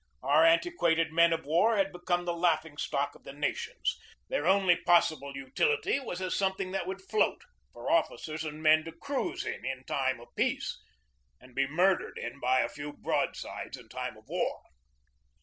Our 0.23 0.43
antiquated 0.43 1.13
men 1.13 1.31
of 1.31 1.45
war 1.45 1.77
had 1.77 1.91
become 1.93 2.25
the 2.25 2.33
laughing 2.33 2.75
stock 2.77 3.13
of 3.13 3.23
the 3.23 3.33
nations. 3.33 3.99
Their 4.29 4.47
only 4.47 4.75
possible 4.77 5.33
utility 5.37 5.99
was 5.99 6.19
as 6.23 6.35
something 6.35 6.71
that 6.71 6.87
would 6.87 7.03
float 7.03 7.43
for 7.71 7.91
officers 7.91 8.43
and 8.43 8.63
men 8.63 8.83
to 8.85 8.93
cruise 8.93 9.45
in 9.45 9.63
in 9.63 9.83
time 9.83 10.19
of 10.19 10.29
peace 10.35 10.81
and 11.39 11.53
be 11.53 11.67
murdered 11.67 12.17
in 12.17 12.39
by 12.39 12.61
a 12.61 12.67
few 12.69 12.93
broadsides 12.93 13.77
in 13.77 13.89
time 13.89 14.17
of 14.17 14.27
war. 14.27 14.63